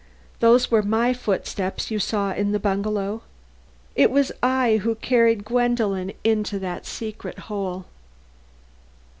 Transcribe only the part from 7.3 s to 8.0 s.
hole.